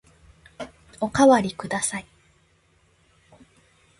[0.99, 2.07] おかわりください。